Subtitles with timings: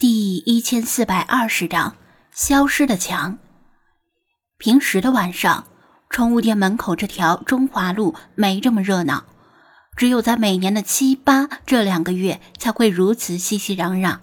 [0.00, 1.96] 第一千四百二十章
[2.30, 3.36] 消失的墙。
[4.56, 5.66] 平时的晚上，
[6.08, 9.24] 宠物店门口这条中华路没这么热闹，
[9.96, 14.20] 只有在每年的七八这两个月才会如此熙熙攘攘。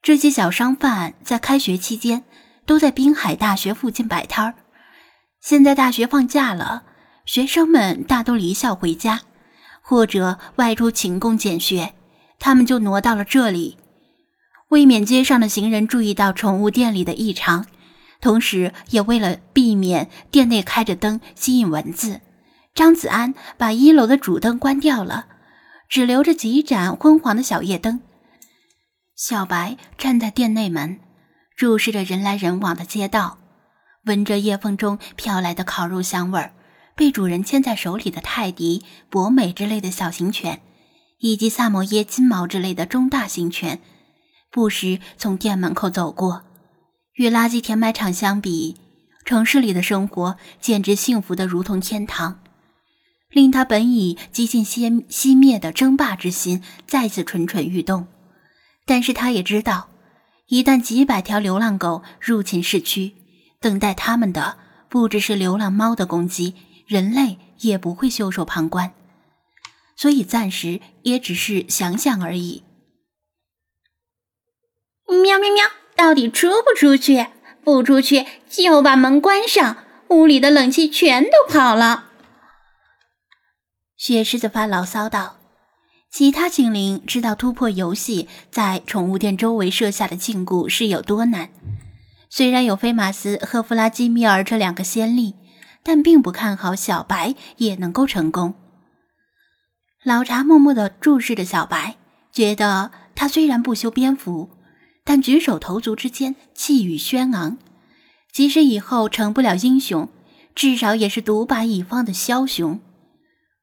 [0.00, 2.24] 这些小商贩在开学期间
[2.64, 4.54] 都在滨海大学附近摆摊儿。
[5.42, 6.84] 现在大学放假了，
[7.26, 9.20] 学生们大都离校回家，
[9.82, 11.92] 或者外出勤工俭学，
[12.38, 13.76] 他们就挪到了这里。
[14.68, 17.66] 为免街上的行人注意到宠物店里的异常，
[18.20, 22.20] 同时也为了避免店内开着灯吸引蚊子，
[22.74, 25.26] 张子安把一楼的主灯关掉了，
[25.88, 28.00] 只留着几盏昏黄的小夜灯。
[29.14, 30.98] 小白站在店内门，
[31.56, 33.38] 注视着人来人往的街道，
[34.04, 36.52] 闻着夜风中飘来的烤肉香味儿，
[36.96, 40.60] 被主人牵在手里的泰迪、博美之类的小型犬，
[41.20, 43.80] 以及萨摩耶、金毛之类的中大型犬。
[44.56, 46.40] 不时从店门口走过，
[47.16, 48.76] 与垃圾填埋场相比，
[49.26, 52.40] 城市里的生活简直幸福的如同天堂，
[53.28, 58.06] 令他本已几近熄熄灭的争霸之心再次蠢蠢欲动。
[58.86, 59.90] 但是他也知道，
[60.46, 63.12] 一旦几百条流浪狗入侵市区，
[63.60, 64.56] 等待他们的
[64.88, 66.54] 不只是流浪猫的攻击，
[66.86, 68.94] 人类也不会袖手旁观，
[69.98, 72.62] 所以暂时也只是想想而已。
[75.08, 75.64] 喵喵喵！
[75.94, 77.26] 到底出不出去？
[77.64, 79.78] 不出去就把门关上，
[80.10, 82.04] 屋里的冷气全都跑了。
[83.96, 85.38] 雪狮子发牢骚道
[86.10, 91.50] ：“其他精灵知道突破游戏在宠物店周围设下的禁锢是有多难，
[92.28, 95.34] 虽然有菲马斯和弗拉基米尔这两个先例，
[95.82, 98.54] 但并不看好小白也能够成功。”
[100.04, 101.96] 老茶默默地注视着小白，
[102.30, 104.50] 觉得他虽然不修边幅。
[105.06, 107.58] 但举手投足之间气宇轩昂，
[108.32, 110.08] 即使以后成不了英雄，
[110.52, 112.80] 至少也是独霸一方的枭雄。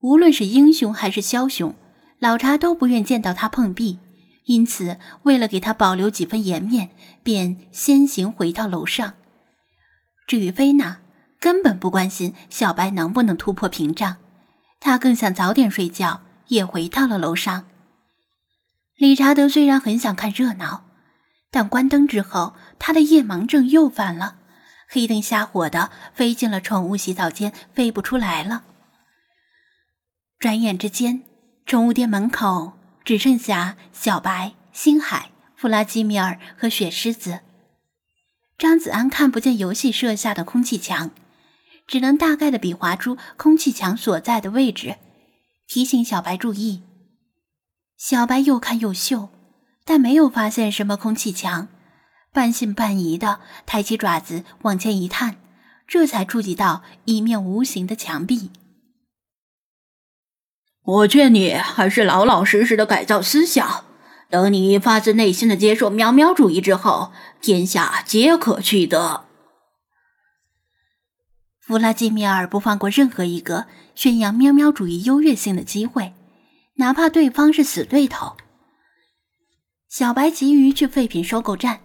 [0.00, 1.74] 无论是英雄还是枭雄，
[2.18, 3.98] 老查都不愿见到他碰壁。
[4.46, 6.88] 因此，为了给他保留几分颜面，
[7.22, 9.12] 便先行回到楼上。
[10.26, 11.00] 至于菲娜，
[11.38, 14.16] 根本不关心小白能不能突破屏障，
[14.80, 17.66] 他更想早点睡觉，也回到了楼上。
[18.96, 20.85] 理查德虽然很想看热闹。
[21.56, 24.36] 但关灯之后，他的夜盲症又犯了，
[24.90, 28.64] 黑灯瞎火的飞进了宠物洗澡间，飞不出来了。
[30.38, 31.22] 转眼之间，
[31.64, 32.74] 宠物店门口
[33.06, 37.40] 只剩下小白、星海、弗拉基米尔和雪狮子。
[38.58, 41.10] 张子安看不见游戏设下的空气墙，
[41.86, 44.96] 只能大概的比划出空气墙所在的位置，
[45.66, 46.82] 提醒小白注意。
[47.96, 49.30] 小白又看又嗅。
[49.86, 51.68] 但没有发现什么空气墙，
[52.32, 55.36] 半信半疑的抬起爪子往前一探，
[55.86, 58.50] 这才触及到一面无形的墙壁。
[60.82, 63.84] 我劝你还是老老实实的改造思想，
[64.28, 69.24] 等你发自内心的接受喵喵主义之后，天下皆可取得。
[71.60, 76.12] 弗拉基米尔不放过任何一个宣扬喵喵主义优越性的机会，
[76.74, 78.36] 哪怕对方是死对头。
[79.98, 81.80] 小白急于去废品收购站，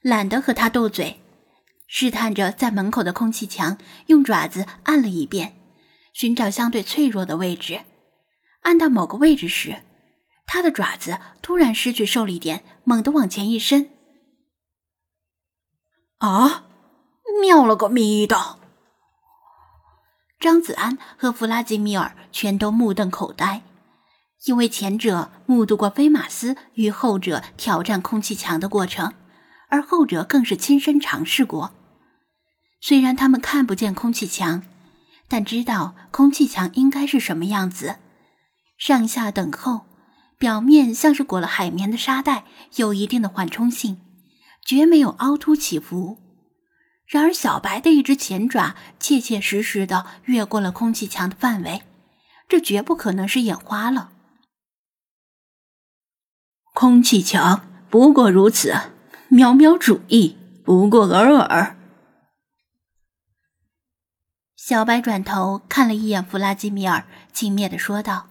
[0.00, 1.20] 懒得和他斗嘴，
[1.86, 5.54] 试探着在门口的空气墙用爪子按了一遍，
[6.14, 7.82] 寻找相对脆弱的位置。
[8.62, 9.82] 按到某个位置时，
[10.46, 13.90] 他的爪子突然失去受力点，猛地往前一伸。
[16.20, 16.64] 啊！
[17.42, 18.58] 妙了个咪的！
[20.40, 23.60] 张子安和弗拉基米尔全都目瞪口呆。
[24.44, 29.14] 因为前者目睹过飞马斯与后者挑战空气墙的过程，
[29.68, 31.72] 而后者更是亲身尝试过。
[32.80, 34.62] 虽然他们看不见空气墙，
[35.28, 37.96] 但知道空气墙应该是什么样子：
[38.76, 39.86] 上下等厚，
[40.36, 42.44] 表面像是裹了海绵的沙袋，
[42.76, 44.02] 有一定的缓冲性，
[44.62, 46.18] 绝没有凹凸起伏。
[47.06, 51.82] 然而，小白的一只前爪切切实实的越过了空气墙的范围，
[52.46, 54.10] 这绝不可能是眼花了。
[56.74, 58.74] 空气墙不过如此，
[59.28, 61.76] 喵喵主义不过尔尔。
[64.56, 68.26] 小白转头看了一眼弗拉基米尔，轻蔑的说道：“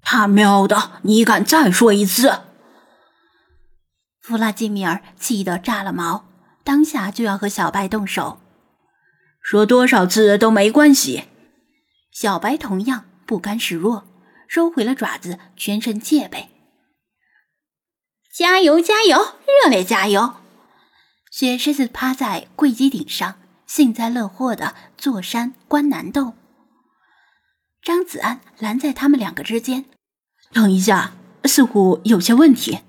[0.00, 2.44] 他喵的，你敢再说一次？”
[4.22, 6.24] 弗拉基米尔气得炸了毛，
[6.64, 8.40] 当下就要和小白动手。
[9.42, 11.24] 说多少次都没关系。
[12.10, 14.04] 小白同样不甘示弱，
[14.48, 16.48] 收回了爪子，全身戒备。
[18.38, 20.34] 加油，加油，热烈加油！
[21.28, 23.34] 雪狮子趴在柜机顶上，
[23.66, 26.34] 幸灾乐祸的坐山观南斗。
[27.82, 29.86] 张子安拦在他们两个之间
[30.54, 31.14] ：“等一下，
[31.46, 32.82] 似乎有些问题。”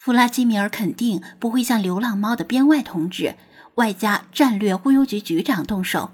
[0.00, 3.34] 弗拉基米尔肯定不会向流浪猫的编外同志，
[3.74, 6.12] 外加战略忽悠局局长动手，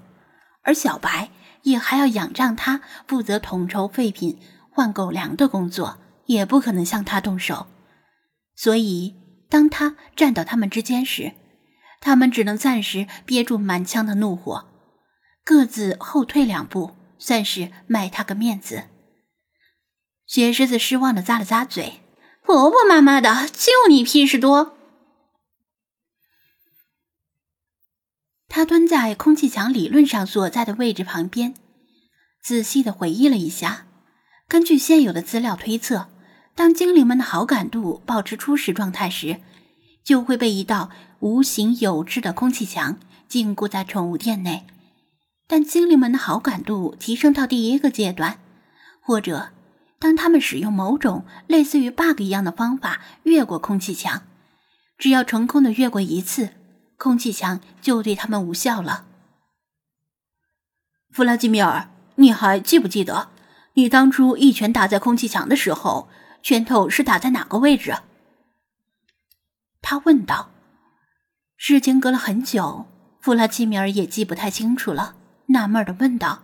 [0.63, 1.29] 而小白
[1.61, 4.37] 也还要仰仗他负责统筹废品
[4.69, 7.67] 换狗粮的工作，也不可能向他动手。
[8.55, 9.15] 所以，
[9.49, 11.33] 当他站到他们之间时，
[11.99, 14.67] 他们只能暂时憋住满腔的怒火，
[15.43, 18.83] 各自后退两步，算是卖他个面子。
[20.25, 22.01] 雪狮子失望的咂了咂嘴。
[22.45, 24.75] 婆婆妈妈的，就你屁事多！
[28.49, 31.55] 他蹲在空气墙理论上所在的位置旁边，
[32.41, 33.87] 仔细的回忆了一下。
[34.49, 36.09] 根据现有的资料推测，
[36.55, 39.41] 当精灵们的好感度保持初始状态时，
[40.03, 40.89] 就会被一道
[41.19, 42.97] 无形有质的空气墙
[43.27, 44.65] 禁锢在宠物店内。
[45.47, 48.39] 但精灵们的好感度提升到第一个阶段，
[49.01, 49.49] 或者……
[49.99, 54.23] 当他们使用某种类似于 bug 一样的方法越过空气墙，
[54.97, 56.49] 只要成功的越过一次，
[56.97, 59.05] 空气墙就对他们无效了。
[61.09, 63.29] 弗拉基米尔，你还记不记得，
[63.75, 66.09] 你当初一拳打在空气墙的时候，
[66.43, 67.97] 拳头是打在哪个位置？
[69.81, 70.51] 他问道。
[71.55, 72.85] 事情隔了很久，
[73.21, 75.15] 弗拉基米尔也记不太清楚了，
[75.47, 76.43] 纳闷的问道：“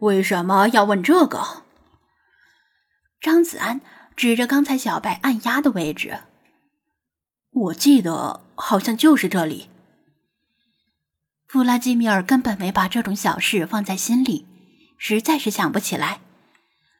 [0.00, 1.62] 为什么要问这个？”
[3.20, 3.80] 张子安
[4.16, 6.18] 指着刚才小白按压的位置，
[7.52, 9.70] 我记得好像就是这里。
[11.46, 14.44] 弗拉基米尔根本没把这种小事放在心里，
[14.98, 16.20] 实在是想不起来。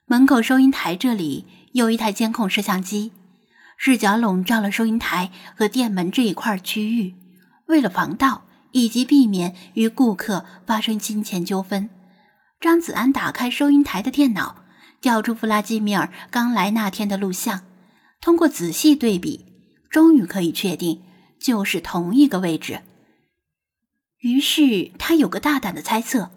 [0.07, 3.13] 门口收银台这里有一台监控摄像机，
[3.77, 7.15] 视角笼罩了收银台和店门这一块区域。
[7.67, 11.91] 为了防盗以及避免与顾客发生金钱纠纷，
[12.61, 14.65] 张子安打开收银台的电脑。
[15.01, 17.63] 调出弗拉基米尔刚来那天的录像，
[18.21, 19.47] 通过仔细对比，
[19.89, 21.03] 终于可以确定
[21.39, 22.81] 就是同一个位置。
[24.19, 26.33] 于是他有个大胆的猜测：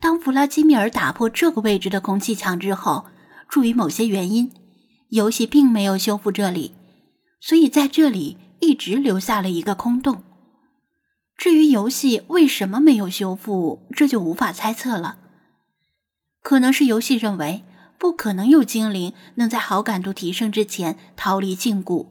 [0.00, 3.04] 当弗拉基米尔打破这个位置的空气墙之后，
[3.50, 4.50] 出于某些原因，
[5.10, 6.72] 游戏并没有修复这里，
[7.40, 10.24] 所以在这里一直留下了一个空洞。
[11.36, 15.18] 至于游戏为什么没有修复，这就无法猜测了。
[16.42, 17.62] 可能是游戏认为。
[18.00, 22.06] 不可能有精灵能在好感度提升之前逃离禁锢，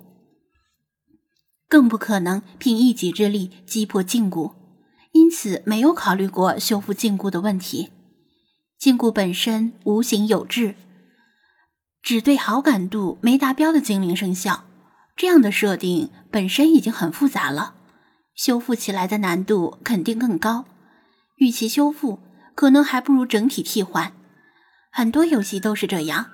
[1.67, 4.53] 更不可能凭一己之力击破禁锢，
[5.13, 7.89] 因此没有考虑过修复禁锢的问题。
[8.77, 10.75] 禁锢本身无形有质，
[12.09, 14.63] 只对好感度没达标的精灵生效。
[15.15, 17.75] 这样的设定本身已经很复杂了，
[18.33, 20.65] 修复起来的难度肯定更高。
[21.35, 22.17] 与其修复，
[22.55, 24.13] 可能还不如整体替换。
[24.91, 26.31] 很多游戏都是这样，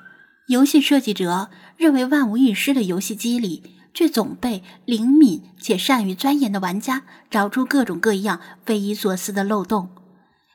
[0.47, 3.61] 游戏设计者认为万无一失的游戏机里，
[3.93, 9.89] 却总被灵敏且善于钻研的玩家找出各种各样匪夷所思的漏洞，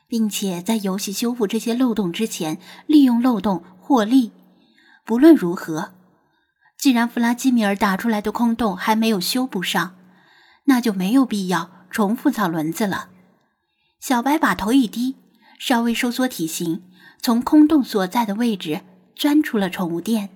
[0.07, 2.57] 并且在游戏修复这些漏洞之前，
[2.87, 4.31] 利用漏洞获利。
[5.03, 5.93] 不论如何，
[6.77, 9.95] 既然弗拉基米尔打出来的空洞还没有修补上，
[10.65, 13.09] 那就没有必要重复造轮子了。
[13.99, 15.15] 小白把头一低，
[15.59, 16.83] 稍微收缩体型。
[17.21, 18.81] 从空洞所在的位置
[19.15, 20.29] 钻出了宠物店。